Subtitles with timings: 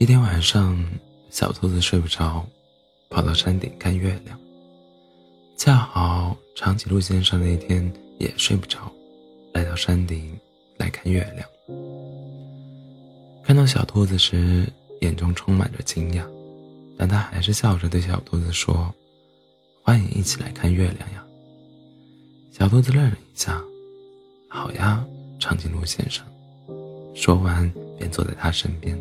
[0.00, 0.78] 一天晚上，
[1.28, 2.46] 小兔子睡不着，
[3.10, 4.38] 跑到山顶看月亮。
[5.56, 8.92] 恰好长颈鹿先生那天也睡不着，
[9.52, 10.38] 来到山顶
[10.76, 11.48] 来看月亮。
[13.42, 16.24] 看到小兔子时，眼中充满着惊讶，
[16.96, 18.94] 但他还是笑着对小兔子说
[19.82, 21.24] ：“欢迎一起来看月亮呀。”
[22.56, 23.60] 小兔子愣了一下
[24.48, 25.04] ，“好呀，
[25.40, 26.24] 长颈鹿先生。”
[27.16, 27.68] 说完
[27.98, 28.96] 便坐在他身边。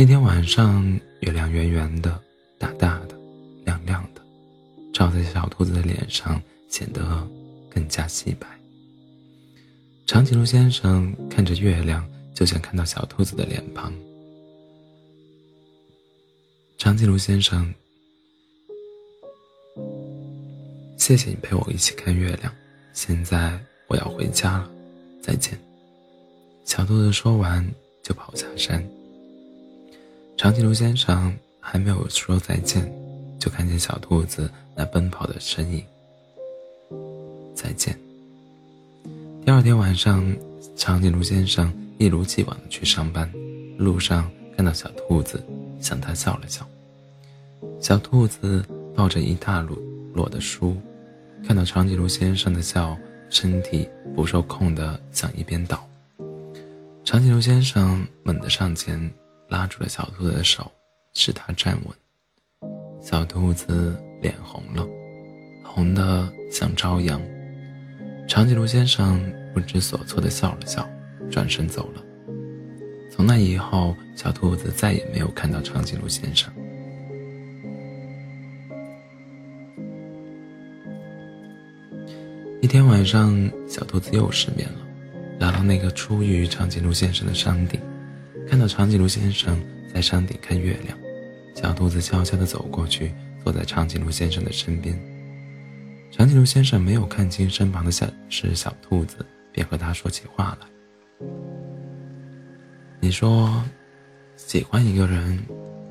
[0.00, 0.88] 那天晚上，
[1.22, 2.22] 月亮圆圆的、
[2.56, 3.18] 大大的、
[3.64, 4.22] 亮亮的，
[4.94, 7.28] 照在小兔子的脸上，显得
[7.68, 8.46] 更加细白。
[10.06, 13.92] 长颈鹿先生看着月亮，就像看到小兔子的脸庞。
[16.78, 17.74] 长颈鹿先生，
[20.96, 22.54] 谢谢你陪我一起看月亮。
[22.92, 24.70] 现在我要回家了，
[25.20, 25.58] 再见。
[26.64, 27.68] 小兔子说完，
[28.00, 28.80] 就跑下山。
[30.38, 32.88] 长颈鹿先生还没有说再见，
[33.40, 35.84] 就看见小兔子那奔跑的身影。
[37.56, 37.98] 再见。
[39.44, 40.24] 第二天晚上，
[40.76, 43.28] 长颈鹿先生一如既往的去上班，
[43.76, 45.42] 路上看到小兔子，
[45.80, 46.64] 向他笑了笑。
[47.80, 49.76] 小兔子抱着一大摞
[50.14, 50.76] 摞的书，
[51.44, 52.96] 看到长颈鹿先生的笑，
[53.28, 55.84] 身体不受控的向一边倒。
[57.04, 59.12] 长颈鹿先生猛地上前。
[59.48, 60.70] 拉住了小兔子的手，
[61.14, 61.94] 使它站稳。
[63.00, 64.86] 小兔子脸红了，
[65.64, 67.20] 红得像朝阳。
[68.28, 69.20] 长颈鹿先生
[69.54, 70.86] 不知所措地笑了笑，
[71.30, 72.02] 转身走了。
[73.10, 76.52] 从那以后，小兔子再也没有看到长颈鹿先生。
[82.60, 84.78] 一天晚上，小兔子又失眠了，
[85.40, 87.80] 来到那个出于长颈鹿先生的山顶。
[88.48, 90.98] 看到长颈鹿先生在山顶看月亮，
[91.54, 93.12] 小兔子悄悄地走过去，
[93.44, 94.98] 坐在长颈鹿先生的身边。
[96.10, 99.18] 长颈鹿先生没有看清身旁的小是小兔子，
[99.52, 101.26] 便和他说起话来
[103.00, 103.62] ：“你说，
[104.36, 105.38] 喜欢一个人，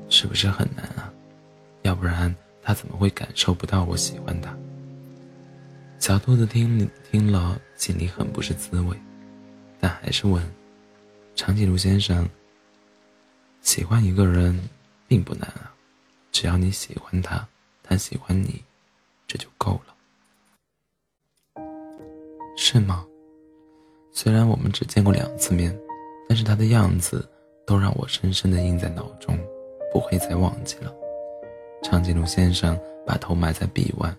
[0.08, 1.12] 是不是很难啊？
[1.82, 4.52] 要不然他怎么会感受不到我喜欢他？”
[6.00, 8.96] 小兔子听听了，心里很不是滋味，
[9.78, 10.42] 但还是问
[11.36, 12.28] ：“长颈鹿先生。”
[13.68, 14.58] 喜欢一个人
[15.06, 15.70] 并不难啊，
[16.32, 17.46] 只要你喜欢他，
[17.82, 18.64] 他喜欢你，
[19.26, 19.94] 这就够了，
[22.56, 23.04] 是吗？
[24.10, 25.78] 虽然我们只见过两次面，
[26.26, 27.28] 但是他的样子
[27.66, 29.38] 都让我深深的印在脑中，
[29.92, 30.90] 不会再忘记了。
[31.82, 32.74] 长颈鹿先生
[33.06, 34.16] 把头埋在臂弯，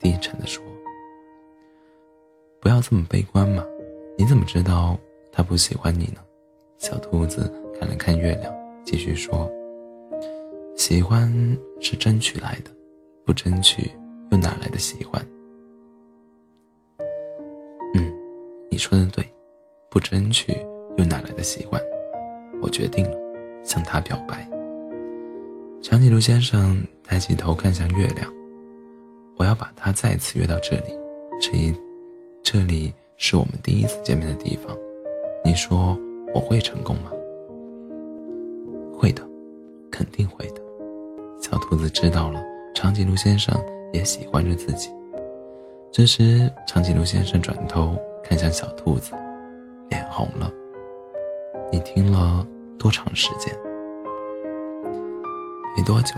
[0.00, 0.60] 低沉的说
[2.60, 3.64] ：“不要这么悲观嘛，
[4.18, 4.98] 你怎么知道
[5.30, 6.20] 他不喜欢你呢？”
[6.78, 7.63] 小兔子。
[7.84, 8.50] 看了看月亮，
[8.82, 9.46] 继续说
[10.74, 11.30] ：“喜欢
[11.82, 12.70] 是争取来的，
[13.26, 13.90] 不争取
[14.30, 15.22] 又哪来的喜欢？”
[17.94, 18.10] 嗯，
[18.70, 19.22] 你说的对，
[19.90, 20.56] 不争取
[20.96, 21.78] 又哪来的喜欢？
[22.62, 23.18] 我决定了，
[23.62, 24.48] 向他表白。
[25.82, 28.32] 长颈鹿先生抬起头看向月亮，
[29.36, 30.98] 我要把他再次约到这里，
[31.38, 31.74] 这一，
[32.42, 34.74] 这里是我们第一次见面的地方，
[35.44, 35.94] 你说
[36.34, 37.10] 我会成功吗？
[38.96, 39.22] 会的，
[39.90, 40.62] 肯定会的。
[41.40, 42.42] 小兔子知道了，
[42.74, 43.54] 长颈鹿先生
[43.92, 44.90] 也喜欢着自己。
[45.92, 49.12] 这时，长颈鹿先生转头看向小兔子，
[49.90, 50.50] 脸红了。
[51.70, 52.46] 你听了
[52.78, 53.54] 多长时间？
[55.76, 56.14] 没多久。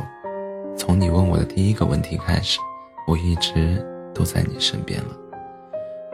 [0.77, 2.61] 从你问我的第一个问题开始，
[3.07, 5.17] 我一直都在你身边了。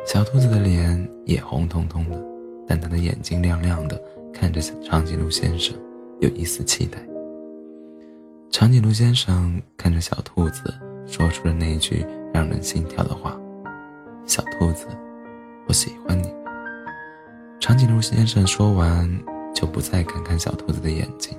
[0.06, 2.20] 小兔子的脸也红彤彤的，
[2.66, 4.00] 但它的眼睛亮亮的，
[4.32, 5.76] 看着长颈鹿先生。
[6.22, 6.98] 有一丝期待。
[8.48, 10.72] 长颈鹿先生看着小兔子，
[11.04, 13.36] 说出了那句让人心跳的话
[14.24, 14.86] ：“小兔子，
[15.66, 16.32] 我喜欢你。”
[17.58, 19.10] 长颈鹿先生说完，
[19.52, 21.36] 就不再看看小兔子的眼睛。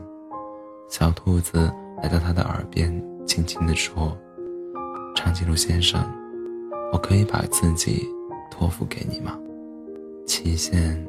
[0.89, 1.71] 小兔子
[2.01, 2.91] 来到他的耳边，
[3.25, 4.18] 轻轻地说
[5.15, 6.03] ：“长颈鹿先生，
[6.91, 8.06] 我可以把自己
[8.51, 9.39] 托付给你吗？
[10.27, 11.07] 期限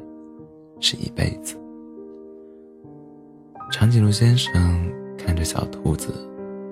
[0.79, 1.57] 是一辈子。”
[3.85, 4.51] 长颈鹿先生
[5.15, 6.11] 看着小兔子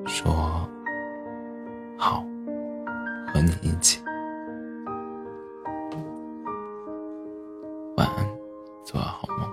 [0.08, 0.68] 说
[1.96, 2.26] 好
[3.28, 4.02] 和你一起。
[7.98, 8.28] 晚安
[8.84, 9.53] 做个好梦。